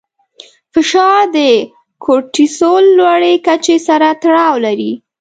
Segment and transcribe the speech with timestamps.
[0.73, 1.37] فشار د
[2.03, 4.93] کورټیسول لوړې کچې سره تړاو لري.